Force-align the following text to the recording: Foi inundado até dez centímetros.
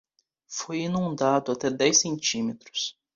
Foi 0.47 0.79
inundado 0.79 1.51
até 1.51 1.69
dez 1.69 1.99
centímetros. 1.99 2.97